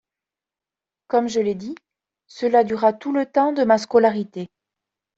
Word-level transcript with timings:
Comme 1.05 1.27
je 1.27 1.39
l’ai 1.39 1.53
dit, 1.53 1.75
cela 2.25 2.63
dura 2.63 2.91
tout 2.91 3.11
le 3.13 3.27
temps 3.27 3.53
de 3.53 3.63
ma 3.63 3.77
scolarité. 3.77 4.49